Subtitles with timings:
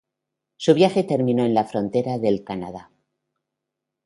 [0.57, 2.89] Su viaje terminó en la frontera del Canadá.